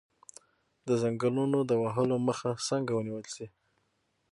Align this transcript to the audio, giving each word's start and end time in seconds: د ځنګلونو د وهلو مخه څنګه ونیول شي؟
د 0.87 0.89
ځنګلونو 1.01 1.59
د 1.69 1.71
وهلو 1.83 2.15
مخه 2.27 2.49
څنګه 2.69 2.91
ونیول 2.95 3.25
شي؟ 3.33 3.47